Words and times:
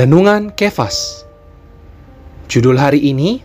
Renungan 0.00 0.48
Kefas. 0.56 1.28
Judul 2.48 2.80
hari 2.80 3.04
ini 3.04 3.44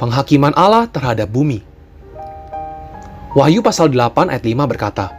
Penghakiman 0.00 0.56
Allah 0.56 0.88
terhadap 0.88 1.28
bumi. 1.28 1.60
Wahyu 3.36 3.60
pasal 3.60 3.92
8 3.92 4.32
ayat 4.32 4.48
5 4.48 4.64
berkata 4.64 5.12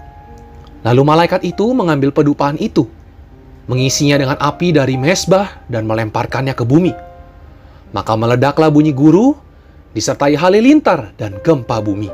Lalu 0.81 1.01
malaikat 1.05 1.45
itu 1.45 1.69
mengambil 1.69 2.09
pedupaan 2.09 2.57
itu 2.57 2.89
Mengisinya 3.69 4.17
dengan 4.17 4.41
api 4.41 4.73
dari 4.73 4.97
mesbah 4.97 5.69
dan 5.69 5.85
melemparkannya 5.85 6.57
ke 6.57 6.65
bumi. 6.65 6.97
Maka 7.93 8.17
meledaklah 8.17 8.73
bunyi 8.73 8.89
guru 8.89 9.37
Disertai 9.93 10.33
halilintar 10.33 11.13
dan 11.13 11.37
gempa 11.45 11.77
bumi. 11.77 12.09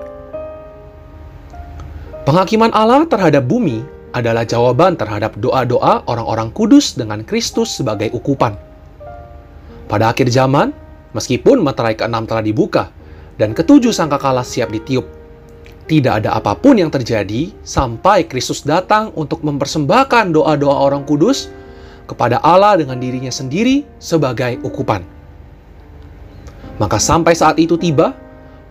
Penghakiman 2.27 2.75
Allah 2.75 3.07
terhadap 3.07 3.47
bumi 3.47 4.00
adalah 4.11 4.43
jawaban 4.43 4.99
terhadap 4.99 5.39
doa-doa 5.39 6.03
orang-orang 6.07 6.51
kudus 6.51 6.95
dengan 6.99 7.23
Kristus 7.23 7.71
sebagai 7.71 8.11
ukupan. 8.11 8.55
Pada 9.87 10.11
akhir 10.11 10.31
zaman, 10.31 10.75
meskipun 11.15 11.63
materai 11.63 11.95
keenam 11.95 12.27
telah 12.27 12.43
dibuka 12.43 12.91
dan 13.39 13.55
ketujuh 13.55 13.91
sangkakala 13.91 14.43
siap 14.43 14.71
ditiup, 14.71 15.03
tidak 15.87 16.23
ada 16.23 16.39
apa 16.39 16.55
pun 16.55 16.79
yang 16.79 16.87
terjadi 16.87 17.51
sampai 17.63 18.23
Kristus 18.27 18.63
datang 18.63 19.11
untuk 19.15 19.43
mempersembahkan 19.43 20.31
doa-doa 20.31 20.75
orang 20.87 21.03
kudus 21.03 21.51
kepada 22.07 22.39
Allah 22.43 22.79
dengan 22.79 22.99
dirinya 22.99 23.31
sendiri 23.31 23.83
sebagai 23.99 24.59
ukupan. 24.63 25.03
Maka 26.79 26.97
sampai 26.99 27.35
saat 27.35 27.59
itu 27.59 27.75
tiba, 27.75 28.15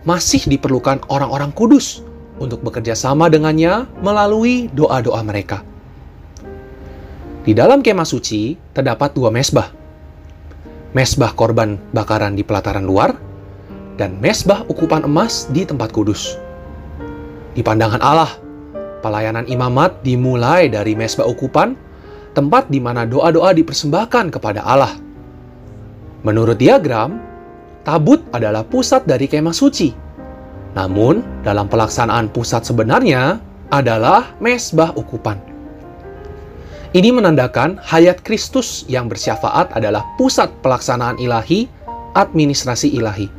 masih 0.01 0.49
diperlukan 0.49 1.05
orang-orang 1.13 1.53
kudus 1.53 2.01
untuk 2.41 2.65
bekerja 2.65 2.97
sama 2.97 3.29
dengannya 3.29 3.85
melalui 4.01 4.65
doa-doa 4.73 5.21
mereka. 5.21 5.61
Di 7.45 7.53
dalam 7.53 7.85
kemah 7.85 8.05
suci 8.05 8.57
terdapat 8.73 9.13
dua 9.13 9.29
mesbah. 9.29 9.69
Mesbah 10.97 11.31
korban 11.37 11.77
bakaran 11.93 12.33
di 12.33 12.41
pelataran 12.41 12.83
luar 12.83 13.15
dan 14.01 14.17
mesbah 14.17 14.65
ukupan 14.65 15.05
emas 15.05 15.45
di 15.53 15.61
tempat 15.65 15.93
kudus. 15.93 16.35
Di 17.53 17.61
pandangan 17.61 18.01
Allah, 18.01 18.31
pelayanan 19.05 19.45
imamat 19.45 20.01
dimulai 20.01 20.69
dari 20.69 20.97
mesbah 20.97 21.25
ukupan, 21.25 21.77
tempat 22.37 22.67
di 22.69 22.81
mana 22.81 23.05
doa-doa 23.05 23.53
dipersembahkan 23.55 24.33
kepada 24.33 24.61
Allah. 24.65 24.93
Menurut 26.21 26.61
diagram, 26.61 27.17
tabut 27.81 28.21
adalah 28.29 28.61
pusat 28.61 29.03
dari 29.09 29.25
kemah 29.25 29.55
suci 29.55 30.10
namun, 30.71 31.19
dalam 31.43 31.67
pelaksanaan 31.67 32.31
pusat 32.31 32.63
sebenarnya 32.63 33.43
adalah 33.67 34.31
mesbah 34.39 34.95
ukupan. 34.95 35.39
Ini 36.91 37.11
menandakan 37.11 37.79
hayat 37.79 38.19
Kristus 38.23 38.83
yang 38.87 39.07
bersyafaat 39.07 39.71
adalah 39.75 40.03
pusat 40.19 40.51
pelaksanaan 40.59 41.19
ilahi, 41.19 41.67
administrasi 42.15 42.91
ilahi. 42.91 43.31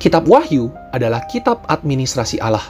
Kitab 0.00 0.24
Wahyu 0.24 0.72
adalah 0.96 1.28
kitab 1.28 1.60
administrasi 1.68 2.40
Allah 2.40 2.64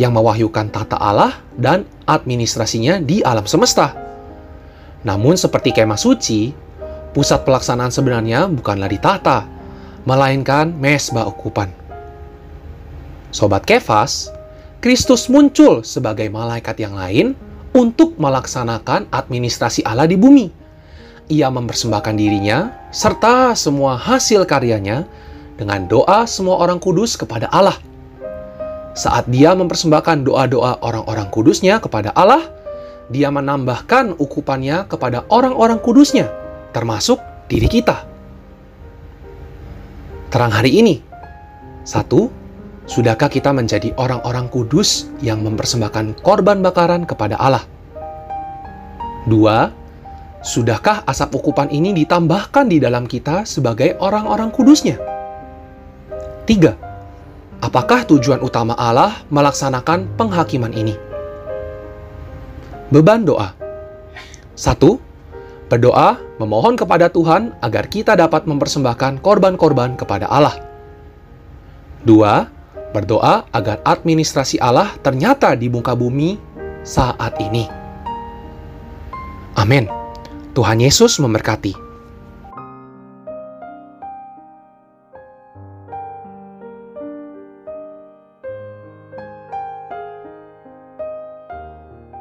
yang 0.00 0.16
mewahyukan 0.16 0.72
tata 0.72 0.96
Allah 0.96 1.44
dan 1.52 1.84
administrasinya 2.08 3.04
di 3.04 3.20
alam 3.20 3.44
semesta. 3.44 3.92
Namun 5.04 5.36
seperti 5.36 5.76
kemah 5.76 6.00
suci, 6.00 6.48
pusat 7.12 7.44
pelaksanaan 7.44 7.92
sebenarnya 7.92 8.48
bukanlah 8.48 8.88
di 8.88 8.96
tata, 8.96 9.44
melainkan 10.08 10.72
mesbah 10.72 11.28
ukupan. 11.28 11.77
Sobat 13.28 13.68
Kefas, 13.68 14.32
Kristus 14.80 15.28
muncul 15.28 15.84
sebagai 15.84 16.32
malaikat 16.32 16.80
yang 16.80 16.96
lain 16.96 17.36
untuk 17.76 18.16
melaksanakan 18.16 19.10
administrasi 19.12 19.84
Allah 19.84 20.08
di 20.08 20.16
bumi. 20.16 20.48
Ia 21.28 21.52
mempersembahkan 21.52 22.16
dirinya 22.16 22.72
serta 22.88 23.52
semua 23.52 24.00
hasil 24.00 24.48
karyanya 24.48 25.04
dengan 25.60 25.84
doa 25.84 26.24
semua 26.24 26.56
orang 26.56 26.80
kudus 26.80 27.20
kepada 27.20 27.52
Allah. 27.52 27.76
Saat 28.96 29.28
dia 29.28 29.52
mempersembahkan 29.52 30.24
doa-doa 30.24 30.80
orang-orang 30.80 31.28
kudusnya 31.28 31.84
kepada 31.84 32.16
Allah, 32.16 32.48
dia 33.12 33.28
menambahkan 33.28 34.16
ukupannya 34.16 34.88
kepada 34.88 35.28
orang-orang 35.28 35.76
kudusnya, 35.84 36.32
termasuk 36.72 37.20
diri 37.52 37.68
kita. 37.68 38.08
Terang 40.32 40.52
hari 40.52 40.80
ini, 40.80 41.00
satu, 41.84 42.32
Sudahkah 42.88 43.28
kita 43.28 43.52
menjadi 43.52 43.92
orang-orang 44.00 44.48
kudus 44.48 45.12
yang 45.20 45.44
mempersembahkan 45.44 46.24
korban 46.24 46.64
bakaran 46.64 47.04
kepada 47.04 47.36
Allah? 47.36 47.68
Dua, 49.28 49.68
sudahkah 50.40 51.04
asap 51.04 51.36
ukupan 51.36 51.68
ini 51.68 51.92
ditambahkan 51.92 52.64
di 52.64 52.80
dalam 52.80 53.04
kita 53.04 53.44
sebagai 53.44 53.92
orang-orang 54.00 54.48
kudusnya? 54.48 54.96
Tiga, 56.48 56.80
apakah 57.60 58.08
tujuan 58.08 58.40
utama 58.40 58.72
Allah 58.72 59.20
melaksanakan 59.28 60.08
penghakiman 60.16 60.72
ini? 60.72 60.96
Beban 62.88 63.28
doa. 63.28 63.52
Satu, 64.56 64.96
berdoa 65.68 66.16
memohon 66.40 66.72
kepada 66.72 67.12
Tuhan 67.12 67.52
agar 67.60 67.84
kita 67.92 68.16
dapat 68.16 68.48
mempersembahkan 68.48 69.20
korban-korban 69.20 69.92
kepada 69.92 70.24
Allah. 70.24 70.56
Dua, 72.00 72.48
Berdoa 72.92 73.44
agar 73.52 73.84
administrasi 73.84 74.56
Allah 74.60 74.96
ternyata 75.04 75.52
di 75.52 75.68
muka 75.68 75.92
bumi 75.92 76.40
saat 76.84 77.36
ini. 77.40 77.68
Amin. 79.58 79.90
Tuhan 80.54 80.78
Yesus 80.80 81.20
memberkati. 81.20 81.87